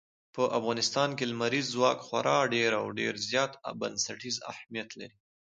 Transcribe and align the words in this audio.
په 0.35 0.43
افغانستان 0.59 1.09
کې 1.17 1.29
لمریز 1.31 1.65
ځواک 1.75 1.97
خورا 2.07 2.37
ډېر 2.53 2.71
او 2.81 2.85
ډېر 2.99 3.13
زیات 3.29 3.51
بنسټیز 3.81 4.35
اهمیت 4.51 4.89
لري. 4.99 5.17